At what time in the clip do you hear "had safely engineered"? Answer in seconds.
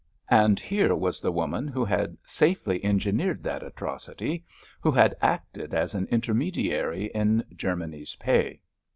1.85-3.43